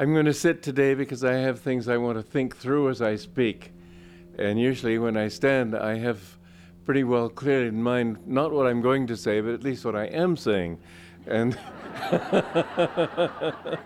I'm 0.00 0.12
going 0.12 0.26
to 0.26 0.34
sit 0.34 0.62
today 0.62 0.94
because 0.94 1.24
I 1.24 1.32
have 1.38 1.58
things 1.58 1.88
I 1.88 1.96
want 1.96 2.18
to 2.18 2.22
think 2.22 2.56
through 2.56 2.88
as 2.88 3.02
I 3.02 3.16
speak. 3.16 3.72
And 4.38 4.60
usually 4.60 4.96
when 4.96 5.16
I 5.16 5.26
stand, 5.26 5.74
I 5.74 5.98
have 5.98 6.20
pretty 6.84 7.02
well 7.02 7.28
clear 7.28 7.66
in 7.66 7.82
mind 7.82 8.24
not 8.24 8.52
what 8.52 8.68
I'm 8.68 8.80
going 8.80 9.08
to 9.08 9.16
say, 9.16 9.40
but 9.40 9.54
at 9.54 9.64
least 9.64 9.84
what 9.84 9.96
I 9.96 10.04
am 10.04 10.36
saying. 10.36 10.78
And 11.26 11.58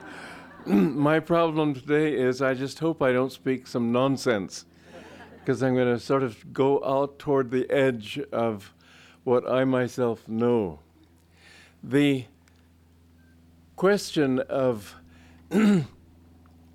my 0.66 1.18
problem 1.18 1.72
today 1.72 2.12
is 2.12 2.42
I 2.42 2.52
just 2.52 2.78
hope 2.80 3.00
I 3.00 3.12
don't 3.12 3.32
speak 3.32 3.66
some 3.66 3.90
nonsense 3.90 4.66
because 5.38 5.62
I'm 5.62 5.74
going 5.74 5.94
to 5.94 5.98
sort 5.98 6.22
of 6.22 6.52
go 6.52 6.84
out 6.84 7.18
toward 7.18 7.50
the 7.50 7.70
edge 7.70 8.20
of 8.32 8.74
what 9.24 9.50
I 9.50 9.64
myself 9.64 10.28
know. 10.28 10.80
The 11.82 12.26
question 13.76 14.40
of 14.40 14.94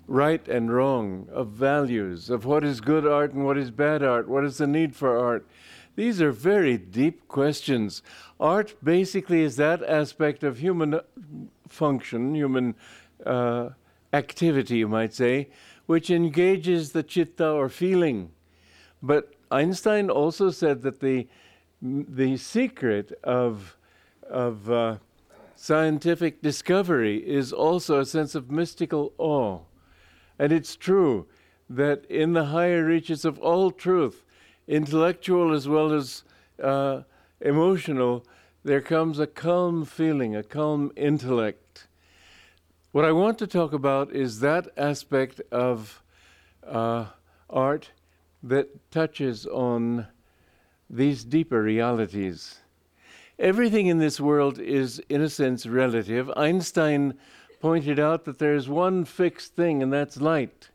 right 0.08 0.48
and 0.48 0.74
wrong, 0.74 1.28
of 1.30 1.48
values, 1.48 2.30
of 2.30 2.44
what 2.44 2.64
is 2.64 2.80
good 2.80 3.06
art 3.06 3.32
and 3.34 3.44
what 3.44 3.58
is 3.58 3.70
bad 3.70 4.02
art, 4.02 4.26
what 4.26 4.44
is 4.44 4.58
the 4.58 4.66
need 4.66 4.96
for 4.96 5.16
art. 5.16 5.46
These 5.94 6.22
are 6.22 6.32
very 6.32 6.78
deep 6.78 7.28
questions. 7.28 8.02
Art 8.40 8.74
basically 8.82 9.42
is 9.42 9.56
that 9.56 9.82
aspect 9.82 10.42
of 10.42 10.58
human 10.58 11.00
function, 11.68 12.34
human 12.34 12.74
uh, 13.26 13.70
activity, 14.12 14.78
you 14.78 14.88
might 14.88 15.12
say, 15.12 15.48
which 15.86 16.10
engages 16.10 16.92
the 16.92 17.02
chitta 17.02 17.50
or 17.50 17.68
feeling. 17.68 18.30
But 19.02 19.34
Einstein 19.50 20.08
also 20.08 20.50
said 20.50 20.82
that 20.82 21.00
the, 21.00 21.26
the 21.82 22.36
secret 22.36 23.12
of, 23.22 23.76
of 24.22 24.70
uh, 24.70 24.96
scientific 25.56 26.40
discovery 26.40 27.18
is 27.18 27.52
also 27.52 28.00
a 28.00 28.06
sense 28.06 28.34
of 28.34 28.50
mystical 28.50 29.12
awe. 29.18 29.60
And 30.38 30.52
it's 30.52 30.76
true 30.76 31.26
that 31.68 32.04
in 32.06 32.32
the 32.32 32.46
higher 32.46 32.84
reaches 32.84 33.24
of 33.24 33.38
all 33.38 33.70
truth, 33.70 34.24
intellectual 34.66 35.52
as 35.52 35.68
well 35.68 35.92
as 35.92 36.22
uh, 36.62 37.02
emotional, 37.40 38.24
there 38.64 38.80
comes 38.80 39.18
a 39.18 39.26
calm 39.26 39.84
feeling, 39.84 40.36
a 40.36 40.42
calm 40.42 40.92
intellect. 40.96 41.86
What 42.92 43.04
I 43.04 43.12
want 43.12 43.38
to 43.38 43.46
talk 43.46 43.72
about 43.72 44.12
is 44.12 44.40
that 44.40 44.68
aspect 44.76 45.40
of 45.52 46.02
uh, 46.66 47.06
art 47.50 47.90
that 48.42 48.90
touches 48.90 49.46
on 49.46 50.06
these 50.88 51.24
deeper 51.24 51.62
realities. 51.62 52.58
Everything 53.38 53.86
in 53.86 53.98
this 53.98 54.20
world 54.20 54.58
is, 54.58 55.00
in 55.08 55.22
a 55.22 55.28
sense, 55.28 55.66
relative. 55.66 56.30
Einstein 56.36 57.14
pointed 57.60 57.98
out 57.98 58.24
that 58.24 58.38
there 58.38 58.54
is 58.54 58.68
one 58.68 59.04
fixed 59.04 59.54
thing, 59.56 59.82
and 59.82 59.92
that's 59.92 60.20
light. 60.20 60.70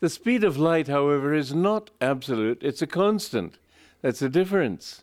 The 0.00 0.10
speed 0.10 0.44
of 0.44 0.58
light, 0.58 0.88
however, 0.88 1.32
is 1.32 1.54
not 1.54 1.90
absolute, 2.00 2.62
it's 2.62 2.82
a 2.82 2.86
constant. 2.86 3.58
That's 4.02 4.20
the 4.20 4.28
difference. 4.28 5.02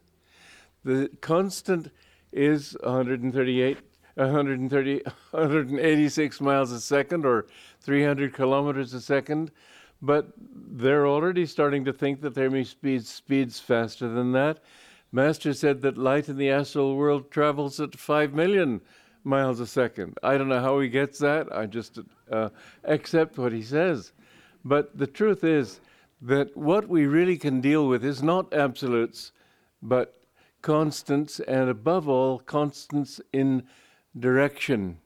The 0.84 1.10
constant 1.22 1.92
is 2.32 2.78
138, 2.84 3.78
130, 4.16 5.02
186 5.32 6.42
miles 6.42 6.72
a 6.72 6.80
second 6.80 7.26
or 7.26 7.48
300 7.82 8.34
kilometers 8.34 8.94
a 8.94 9.02
second, 9.02 9.52
but 10.02 10.34
they're 10.38 11.08
already 11.08 11.46
starting 11.46 11.86
to 11.86 11.94
think 11.94 12.22
that 12.22 12.36
there 12.36 12.50
may 12.50 12.66
be 12.82 13.00
speeds 13.00 13.60
faster 13.60 14.10
than 14.10 14.32
that. 14.34 14.60
Master 15.12 15.54
said 15.54 15.82
that 15.82 15.98
light 15.98 16.28
in 16.28 16.38
the 16.38 16.50
astral 16.50 16.96
world 16.96 17.32
travels 17.32 17.80
at 17.80 17.96
5 17.96 18.34
million 18.34 18.82
miles 19.24 19.60
a 19.60 19.68
second. 19.68 20.18
I 20.24 20.38
don't 20.38 20.50
know 20.50 20.62
how 20.62 20.80
he 20.80 20.90
gets 20.90 21.20
that. 21.20 21.54
I 21.56 21.66
just 21.66 22.00
uh, 22.32 22.50
accept 22.84 23.38
what 23.38 23.52
he 23.52 23.62
says. 23.62 24.14
But 24.66 24.98
the 24.98 25.08
truth 25.08 25.44
is 25.44 25.80
that 26.22 26.56
what 26.56 26.88
we 26.88 27.06
really 27.06 27.38
can 27.38 27.62
deal 27.62 27.88
with 27.88 28.04
is 28.04 28.24
not 28.24 28.54
absolutes, 28.54 29.32
but 29.82 30.22
constants, 30.62 31.40
and 31.42 31.70
above 31.70 32.08
all, 32.08 32.40
constants 32.40 33.20
in 33.34 33.64
direction. 34.18 35.00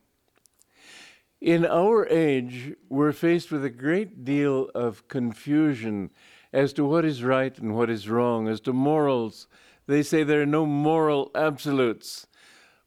In 1.42 1.66
our 1.66 2.08
age, 2.08 2.74
we're 2.90 3.12
faced 3.12 3.52
with 3.52 3.64
a 3.64 3.70
great 3.70 4.24
deal 4.24 4.70
of 4.74 5.08
confusion 5.08 6.12
as 6.54 6.74
to 6.74 6.86
what 6.86 7.06
is 7.06 7.24
right 7.24 7.58
and 7.58 7.76
what 7.76 7.90
is 7.90 8.10
wrong, 8.10 8.48
as 8.48 8.60
to 8.62 8.74
morals. 8.74 9.48
They 9.88 10.04
say 10.04 10.24
there 10.24 10.42
are 10.42 10.46
no 10.46 10.66
moral 10.66 11.32
absolutes. 11.36 12.28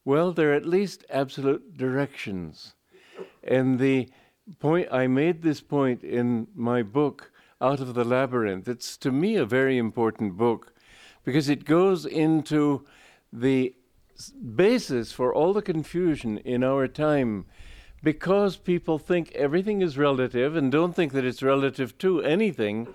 Well, 0.04 0.32
there 0.32 0.52
are 0.52 0.54
at 0.54 0.66
least 0.66 1.04
absolute 1.10 1.76
directions. 1.76 2.74
And 3.42 3.78
the 3.78 4.08
point, 4.58 4.88
I 4.90 5.06
made 5.06 5.42
this 5.42 5.60
point 5.60 6.02
in 6.02 6.48
my 6.54 6.82
book, 6.82 7.32
Out 7.60 7.80
of 7.80 7.94
the 7.94 8.04
Labyrinth. 8.04 8.66
It's 8.66 8.96
to 8.98 9.12
me 9.12 9.36
a 9.36 9.44
very 9.44 9.76
important 9.76 10.38
book 10.38 10.72
because 11.24 11.50
it 11.50 11.66
goes 11.66 12.06
into 12.06 12.86
the 13.32 13.74
basis 14.54 15.12
for 15.12 15.34
all 15.34 15.52
the 15.52 15.62
confusion 15.62 16.38
in 16.38 16.64
our 16.64 16.88
time 16.88 17.44
because 18.02 18.56
people 18.56 18.98
think 18.98 19.30
everything 19.32 19.82
is 19.82 19.98
relative 19.98 20.56
and 20.56 20.72
don't 20.72 20.96
think 20.96 21.12
that 21.12 21.24
it's 21.24 21.42
relative 21.42 21.96
to 21.98 22.22
anything. 22.22 22.88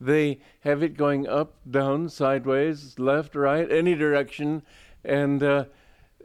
They 0.00 0.40
have 0.60 0.82
it 0.82 0.96
going 0.96 1.26
up, 1.26 1.56
down, 1.68 2.08
sideways, 2.08 2.98
left, 2.98 3.34
right, 3.34 3.70
any 3.70 3.94
direction, 3.94 4.62
and 5.04 5.42
uh, 5.42 5.64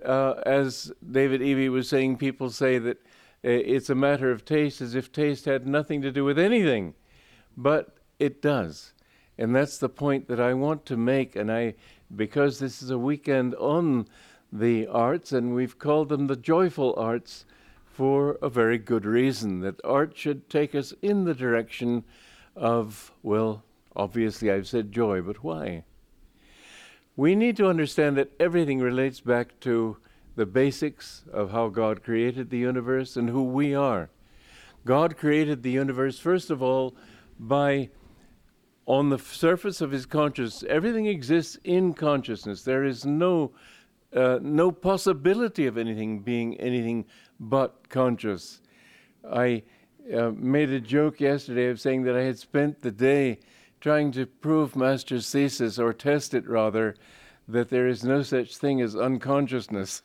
uh, 0.05 0.41
as 0.45 0.91
David 1.11 1.41
Evie 1.41 1.69
was 1.69 1.89
saying, 1.89 2.17
people 2.17 2.49
say 2.49 2.77
that 2.79 2.97
uh, 2.97 3.49
it's 3.49 3.89
a 3.89 3.95
matter 3.95 4.31
of 4.31 4.45
taste 4.45 4.81
as 4.81 4.95
if 4.95 5.11
taste 5.11 5.45
had 5.45 5.67
nothing 5.67 6.01
to 6.01 6.11
do 6.11 6.25
with 6.25 6.37
anything. 6.37 6.93
But 7.55 7.95
it 8.19 8.41
does. 8.41 8.93
And 9.37 9.55
that's 9.55 9.77
the 9.77 9.89
point 9.89 10.27
that 10.27 10.39
I 10.39 10.53
want 10.53 10.85
to 10.87 10.97
make. 10.97 11.35
And 11.35 11.51
I, 11.51 11.75
because 12.15 12.59
this 12.59 12.81
is 12.81 12.89
a 12.89 12.97
weekend 12.97 13.55
on 13.55 14.07
the 14.51 14.87
arts, 14.87 15.31
and 15.31 15.53
we've 15.53 15.79
called 15.79 16.09
them 16.09 16.27
the 16.27 16.35
joyful 16.35 16.93
arts 16.97 17.45
for 17.85 18.37
a 18.41 18.49
very 18.49 18.77
good 18.77 19.05
reason 19.05 19.59
that 19.61 19.79
art 19.83 20.17
should 20.17 20.49
take 20.49 20.73
us 20.73 20.93
in 21.01 21.25
the 21.25 21.33
direction 21.33 22.03
of, 22.55 23.11
well, 23.23 23.63
obviously 23.95 24.51
I've 24.51 24.67
said 24.67 24.91
joy, 24.91 25.21
but 25.21 25.43
why? 25.43 25.83
We 27.19 27.35
need 27.35 27.57
to 27.57 27.67
understand 27.67 28.15
that 28.15 28.31
everything 28.39 28.79
relates 28.79 29.19
back 29.19 29.59
to 29.59 29.97
the 30.37 30.45
basics 30.45 31.25
of 31.33 31.51
how 31.51 31.67
God 31.67 32.01
created 32.01 32.49
the 32.49 32.57
universe 32.57 33.17
and 33.17 33.29
who 33.29 33.43
we 33.43 33.75
are. 33.75 34.09
God 34.85 35.17
created 35.17 35.61
the 35.61 35.71
universe, 35.71 36.17
first 36.17 36.49
of 36.49 36.63
all, 36.63 36.95
by 37.37 37.89
on 38.85 39.09
the 39.09 39.19
surface 39.19 39.81
of 39.81 39.91
his 39.91 40.05
consciousness. 40.05 40.63
Everything 40.69 41.07
exists 41.07 41.57
in 41.65 41.93
consciousness. 41.93 42.63
There 42.63 42.85
is 42.85 43.05
no 43.05 43.51
uh, 44.15 44.39
no 44.41 44.71
possibility 44.71 45.67
of 45.67 45.77
anything 45.77 46.19
being 46.19 46.55
anything 46.57 47.03
but 47.37 47.89
conscious. 47.89 48.61
I 49.29 49.63
uh, 50.15 50.31
made 50.37 50.69
a 50.69 50.79
joke 50.79 51.19
yesterday 51.19 51.67
of 51.67 51.81
saying 51.81 52.03
that 52.03 52.15
I 52.15 52.23
had 52.23 52.39
spent 52.39 52.81
the 52.81 52.91
day 52.91 53.39
trying 53.79 54.11
to 54.11 54.25
prove 54.25 54.75
Master's 54.75 55.29
thesis, 55.31 55.79
or 55.79 55.93
test 55.93 56.33
it 56.33 56.47
rather, 56.47 56.95
that 57.47 57.69
there 57.69 57.87
is 57.87 58.03
no 58.03 58.21
such 58.21 58.57
thing 58.57 58.81
as 58.81 58.95
unconsciousness. 58.95 60.01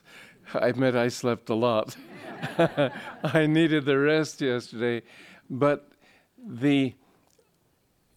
I 0.54 0.68
admit 0.68 0.94
I 0.94 1.08
slept 1.08 1.48
a 1.50 1.54
lot. 1.54 1.96
I 3.24 3.46
needed 3.46 3.84
the 3.84 3.98
rest 3.98 4.40
yesterday. 4.40 5.02
But 5.50 5.88
the, 6.38 6.94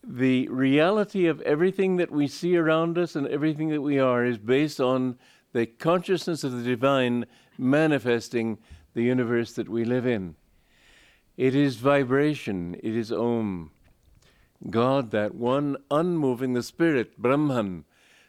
the 0.04 0.48
reality 0.50 1.28
of 1.28 1.42
everything 1.42 1.98
that 1.98 2.12
we 2.12 2.28
see 2.28 2.58
around 2.58 2.98
us 2.98 3.16
and 3.16 3.28
everything 3.28 3.70
that 3.70 3.82
we 3.82 4.00
are 4.00 4.26
is 4.26 4.38
based 4.38 4.80
on 4.80 5.18
the 5.54 5.66
consciousness 5.66 6.44
of 6.44 6.52
the 6.52 6.64
divine 6.64 7.26
manifesting 7.58 8.58
the 8.94 9.04
universe 9.04 9.54
that 9.54 9.70
we 9.70 9.84
live 9.86 10.06
in. 10.06 10.36
It 11.36 11.56
is 11.56 11.76
vibration, 11.76 12.76
it 12.82 12.96
is 12.96 13.12
Om. 13.12 13.72
God, 14.70 15.12
that 15.12 15.36
one 15.36 15.78
unmoving, 15.92 16.54
the 16.54 16.64
Spirit, 16.64 17.18
Brahman, 17.18 17.86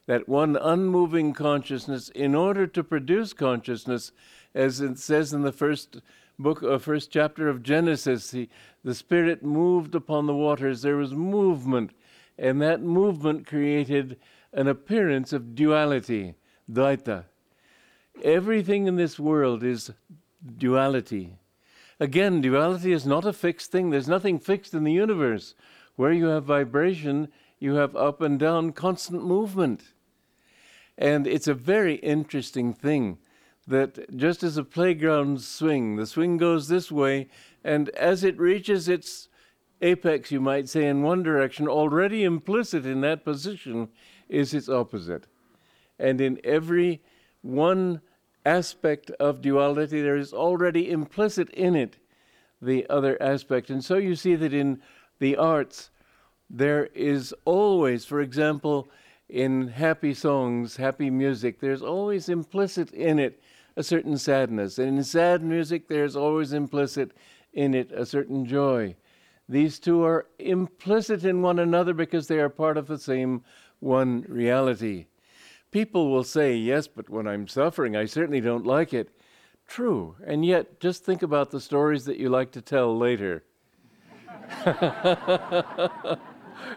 that 0.06 0.28
one 0.28 0.56
unmoving 0.56 1.32
consciousness, 1.32 2.08
in 2.10 2.34
order 2.34 2.66
to 2.66 2.84
produce 2.84 3.32
consciousness, 3.32 4.12
as 4.54 4.80
it 4.80 4.98
says 4.98 5.32
in 5.32 5.42
the 5.42 5.52
first 5.52 6.00
book, 6.38 6.62
uh, 6.62 6.78
first 6.78 7.10
chapter 7.10 7.48
of 7.48 7.62
Genesis, 7.62 8.30
the, 8.30 8.48
the 8.84 8.94
Spirit 8.94 9.42
moved 9.42 9.94
upon 9.94 10.26
the 10.26 10.34
waters. 10.34 10.82
There 10.82 10.96
was 10.96 11.12
movement, 11.12 11.92
and 12.38 12.60
that 12.62 12.80
movement 12.80 13.46
created 13.46 14.18
an 14.52 14.68
appearance 14.68 15.32
of 15.32 15.54
duality, 15.54 16.34
Dvaita. 16.70 17.24
Everything 18.22 18.86
in 18.86 18.96
this 18.96 19.18
world 19.18 19.62
is 19.62 19.92
duality. 20.56 21.36
Again, 22.00 22.40
duality 22.40 22.92
is 22.92 23.06
not 23.06 23.26
a 23.26 23.32
fixed 23.32 23.72
thing. 23.72 23.90
There's 23.90 24.08
nothing 24.08 24.38
fixed 24.38 24.72
in 24.72 24.84
the 24.84 24.92
universe. 24.92 25.54
Where 25.98 26.12
you 26.12 26.26
have 26.26 26.44
vibration, 26.44 27.26
you 27.58 27.74
have 27.74 27.96
up 27.96 28.20
and 28.20 28.38
down 28.38 28.70
constant 28.70 29.24
movement. 29.24 29.82
And 30.96 31.26
it's 31.26 31.48
a 31.48 31.54
very 31.54 31.96
interesting 31.96 32.72
thing 32.72 33.18
that 33.66 34.16
just 34.16 34.44
as 34.44 34.56
a 34.56 34.62
playground 34.62 35.40
swing, 35.40 35.96
the 35.96 36.06
swing 36.06 36.36
goes 36.36 36.68
this 36.68 36.92
way 36.92 37.26
And 37.64 37.88
as 37.88 38.22
it 38.22 38.38
reaches 38.38 38.88
its 38.88 39.28
apex, 39.82 40.30
you 40.30 40.40
might 40.40 40.68
say, 40.68 40.86
in 40.86 41.02
one 41.02 41.24
direction, 41.24 41.66
already 41.66 42.22
implicit 42.22 42.86
in 42.86 43.00
that 43.00 43.24
position 43.24 43.88
is 44.28 44.54
its 44.54 44.68
opposite. 44.68 45.26
And 45.98 46.20
in 46.20 46.40
every 46.44 47.02
one 47.42 48.02
aspect 48.46 49.10
of 49.18 49.42
duality, 49.42 50.00
there 50.00 50.16
is 50.16 50.32
already 50.32 50.92
implicit 50.92 51.50
in 51.50 51.74
it 51.74 51.96
the 52.62 52.88
other 52.88 53.20
aspect. 53.20 53.68
And 53.68 53.84
so 53.84 53.96
you 53.96 54.14
see 54.14 54.36
that 54.36 54.54
in 54.54 54.80
the 55.18 55.36
arts, 55.36 55.90
there 56.50 56.86
is 56.86 57.34
always, 57.44 58.04
for 58.04 58.20
example, 58.20 58.88
in 59.28 59.68
happy 59.68 60.14
songs, 60.14 60.76
happy 60.76 61.10
music, 61.10 61.60
there's 61.60 61.82
always 61.82 62.28
implicit 62.28 62.90
in 62.92 63.18
it 63.18 63.42
a 63.76 63.82
certain 63.82 64.16
sadness. 64.16 64.78
And 64.78 64.98
in 64.98 65.04
sad 65.04 65.42
music, 65.42 65.88
there's 65.88 66.16
always 66.16 66.52
implicit 66.52 67.12
in 67.52 67.74
it 67.74 67.92
a 67.92 68.06
certain 68.06 68.46
joy. 68.46 68.96
These 69.48 69.78
two 69.78 70.02
are 70.04 70.26
implicit 70.38 71.24
in 71.24 71.42
one 71.42 71.58
another 71.58 71.94
because 71.94 72.26
they 72.26 72.38
are 72.38 72.48
part 72.48 72.76
of 72.76 72.86
the 72.86 72.98
same 72.98 73.44
one 73.80 74.24
reality. 74.28 75.06
People 75.70 76.10
will 76.10 76.24
say, 76.24 76.56
Yes, 76.56 76.88
but 76.88 77.08
when 77.08 77.26
I'm 77.26 77.46
suffering, 77.46 77.96
I 77.96 78.06
certainly 78.06 78.40
don't 78.40 78.66
like 78.66 78.92
it. 78.92 79.10
True. 79.66 80.16
And 80.26 80.44
yet, 80.44 80.80
just 80.80 81.04
think 81.04 81.22
about 81.22 81.50
the 81.50 81.60
stories 81.60 82.04
that 82.06 82.16
you 82.16 82.30
like 82.30 82.52
to 82.52 82.62
tell 82.62 82.96
later. 82.96 83.44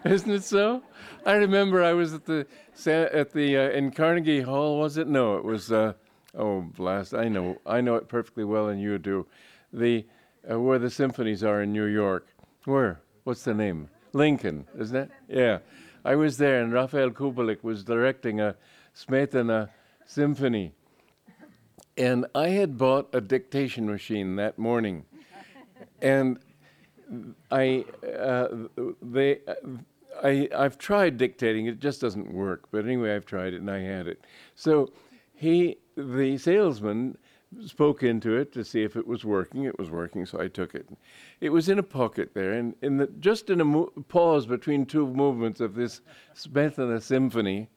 Isn't 0.06 0.32
it 0.32 0.44
so? 0.44 0.84
I 1.26 1.34
remember 1.34 1.84
I 1.84 1.94
was 1.94 2.14
at 2.14 2.26
the 2.26 2.46
at 2.86 3.32
the 3.32 3.58
uh, 3.58 3.70
in 3.70 3.92
Carnegie 3.92 4.42
Hall. 4.42 4.80
Was 4.80 4.98
it? 4.98 5.08
No, 5.08 5.38
it 5.38 5.44
was. 5.44 5.72
Uh, 5.72 5.94
oh, 6.36 6.62
blast! 6.62 7.14
I 7.14 7.28
know. 7.28 7.58
I 7.66 7.82
know 7.82 7.96
it 7.96 8.08
perfectly 8.08 8.44
well, 8.44 8.68
and 8.70 8.82
you 8.82 8.98
do. 8.98 9.28
The 9.74 10.06
uh, 10.50 10.60
where 10.60 10.80
the 10.80 10.90
symphonies 10.90 11.44
are 11.44 11.62
in 11.62 11.72
New 11.72 11.86
York. 11.86 12.28
Where? 12.66 13.02
What's 13.24 13.44
the 13.44 13.54
name? 13.54 13.90
Lincoln, 14.14 14.68
isn't 14.78 14.96
it? 14.96 15.12
Yeah. 15.28 15.60
I 16.04 16.16
was 16.16 16.38
there, 16.38 16.62
and 16.62 16.74
Rafael 16.74 17.12
Kubelik 17.12 17.64
was 17.64 17.84
directing 17.84 18.40
a 18.42 18.56
Smetana 18.96 19.70
symphony. 20.06 20.74
And 21.98 22.26
I 22.34 22.50
had 22.50 22.78
bought 22.78 23.14
a 23.14 23.22
dictation 23.22 23.86
machine 23.86 24.36
that 24.38 24.58
morning. 24.58 25.06
and 26.02 26.40
I, 27.52 27.86
uh, 28.06 28.48
they, 29.02 29.40
uh, 29.48 29.54
I, 30.24 30.50
I've 30.56 30.78
tried 30.78 31.18
dictating. 31.18 31.66
It 31.66 31.80
just 31.80 32.02
doesn't 32.02 32.34
work. 32.34 32.68
But 32.72 32.86
anyway, 32.86 33.16
I've 33.16 33.25
tried 33.25 33.54
it, 33.54 33.62
and 33.62 33.69
I 33.69 33.80
had 33.80 34.08
it. 34.08 34.24
So 34.56 34.92
he, 35.34 35.78
the 35.96 36.38
salesman, 36.38 37.18
spoke 37.66 38.04
into 38.04 38.38
it 38.38 38.54
to 38.54 38.63
see 38.63 38.84
if 38.84 38.96
it 38.96 39.06
was 39.06 39.25
working. 39.25 39.66
It 39.66 39.78
was 39.78 39.90
working, 39.90 40.25
so 40.25 40.40
I 40.40 40.48
took 40.48 40.74
it. 40.74 40.88
It 41.42 41.50
was 41.50 41.69
in 41.69 41.80
a 41.80 41.84
pocket 41.84 42.34
there, 42.34 42.54
and 42.54 42.75
in 42.81 42.98
the, 42.98 43.08
just 43.19 43.50
in 43.50 43.60
a 43.62 43.66
mo- 43.66 43.92
pause 44.08 44.46
between 44.46 44.86
two 44.86 45.06
movements 45.08 45.60
of 45.60 45.75
this 45.75 46.02
Smetana 46.36 47.02
symphony, 47.02 47.69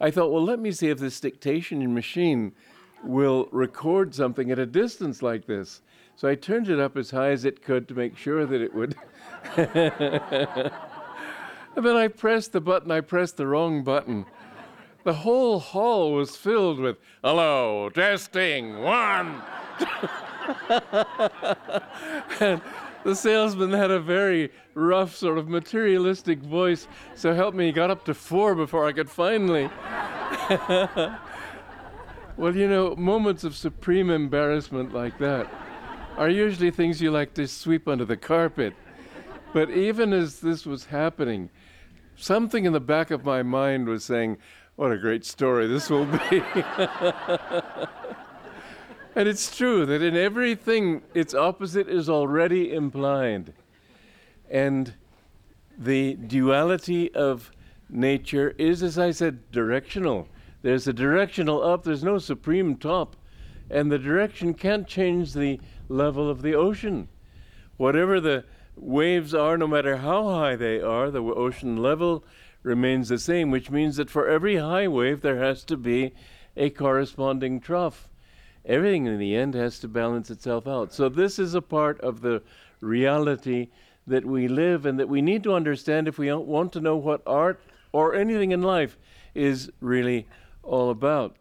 I 0.00 0.10
thought, 0.10 0.30
well, 0.30 0.44
let 0.44 0.60
me 0.60 0.70
see 0.70 0.88
if 0.88 0.98
this 0.98 1.18
dictation 1.18 1.92
machine 1.92 2.52
will 3.02 3.48
record 3.50 4.14
something 4.14 4.50
at 4.50 4.58
a 4.58 4.66
distance 4.66 5.22
like 5.22 5.46
this. 5.46 5.82
So 6.18 6.26
I 6.26 6.34
turned 6.34 6.68
it 6.68 6.80
up 6.80 6.96
as 6.96 7.12
high 7.12 7.30
as 7.30 7.44
it 7.44 7.62
could 7.62 7.86
to 7.86 7.94
make 7.94 8.16
sure 8.16 8.44
that 8.44 8.60
it 8.60 8.74
would. 8.74 8.96
and 9.56 10.72
then 11.76 11.96
I 11.96 12.08
pressed 12.08 12.50
the 12.50 12.60
button, 12.60 12.90
I 12.90 13.02
pressed 13.02 13.36
the 13.36 13.46
wrong 13.46 13.84
button. 13.84 14.26
The 15.04 15.12
whole 15.12 15.60
hall 15.60 16.12
was 16.12 16.36
filled 16.36 16.80
with, 16.80 16.96
hello, 17.22 17.88
testing, 17.90 18.80
one. 18.80 19.40
and 22.40 22.60
the 23.04 23.14
salesman 23.14 23.70
had 23.70 23.92
a 23.92 24.00
very 24.00 24.50
rough, 24.74 25.14
sort 25.14 25.38
of 25.38 25.48
materialistic 25.48 26.40
voice. 26.40 26.88
So 27.14 27.32
help 27.32 27.54
me, 27.54 27.66
he 27.66 27.72
got 27.72 27.92
up 27.92 28.04
to 28.06 28.14
four 28.14 28.56
before 28.56 28.88
I 28.88 28.92
could 28.92 29.08
finally. 29.08 29.70
well, 32.36 32.56
you 32.56 32.66
know, 32.66 32.96
moments 32.96 33.44
of 33.44 33.54
supreme 33.54 34.10
embarrassment 34.10 34.92
like 34.92 35.16
that 35.18 35.48
are 36.18 36.28
usually 36.28 36.70
things 36.72 37.00
you 37.00 37.12
like 37.12 37.32
to 37.34 37.46
sweep 37.46 37.86
under 37.86 38.04
the 38.04 38.16
carpet. 38.16 38.74
But 39.52 39.70
even 39.70 40.12
as 40.12 40.40
this 40.40 40.66
was 40.66 40.86
happening, 40.86 41.48
something 42.16 42.64
in 42.64 42.72
the 42.72 42.80
back 42.80 43.12
of 43.12 43.24
my 43.24 43.44
mind 43.44 43.86
was 43.86 44.04
saying, 44.04 44.38
What 44.74 44.90
a 44.90 44.98
great 44.98 45.24
story 45.24 45.68
this 45.68 45.88
will 45.88 46.06
be. 46.06 46.42
and 49.14 49.28
it's 49.28 49.56
true 49.56 49.86
that 49.86 50.02
in 50.02 50.16
everything, 50.16 51.02
its 51.14 51.34
opposite 51.34 51.88
is 51.88 52.10
already 52.10 52.72
implied. 52.74 53.54
And 54.50 54.94
the 55.78 56.14
duality 56.14 57.14
of 57.14 57.52
nature 57.88 58.56
is, 58.58 58.82
as 58.82 58.98
I 58.98 59.12
said, 59.12 59.52
directional. 59.52 60.26
There's 60.62 60.88
a 60.88 60.92
directional 60.92 61.62
up, 61.62 61.84
there's 61.84 62.02
no 62.02 62.18
supreme 62.18 62.74
top. 62.76 63.14
And 63.70 63.90
the 63.90 63.98
direction 63.98 64.54
can't 64.54 64.86
change 64.86 65.32
the 65.32 65.60
level 65.88 66.30
of 66.30 66.42
the 66.42 66.54
ocean. 66.54 67.08
Whatever 67.76 68.20
the 68.20 68.44
waves 68.76 69.34
are, 69.34 69.58
no 69.58 69.66
matter 69.66 69.98
how 69.98 70.28
high 70.28 70.56
they 70.56 70.80
are, 70.80 71.10
the 71.10 71.22
ocean 71.22 71.76
level 71.76 72.24
remains 72.62 73.08
the 73.08 73.18
same, 73.18 73.50
which 73.50 73.70
means 73.70 73.96
that 73.96 74.10
for 74.10 74.28
every 74.28 74.56
high 74.56 74.88
wave, 74.88 75.20
there 75.20 75.38
has 75.38 75.64
to 75.64 75.76
be 75.76 76.14
a 76.56 76.70
corresponding 76.70 77.60
trough. 77.60 78.08
Everything 78.64 79.06
in 79.06 79.18
the 79.18 79.36
end 79.36 79.54
has 79.54 79.78
to 79.80 79.88
balance 79.88 80.30
itself 80.30 80.66
out. 80.66 80.92
So, 80.92 81.08
this 81.08 81.38
is 81.38 81.54
a 81.54 81.62
part 81.62 82.00
of 82.00 82.20
the 82.20 82.42
reality 82.80 83.68
that 84.06 84.24
we 84.24 84.48
live 84.48 84.84
and 84.86 84.98
that 84.98 85.08
we 85.08 85.22
need 85.22 85.42
to 85.44 85.54
understand 85.54 86.08
if 86.08 86.18
we 86.18 86.32
want 86.32 86.72
to 86.72 86.80
know 86.80 86.96
what 86.96 87.22
art 87.26 87.60
or 87.92 88.14
anything 88.14 88.52
in 88.52 88.62
life 88.62 88.98
is 89.34 89.70
really 89.80 90.26
all 90.62 90.90
about. 90.90 91.36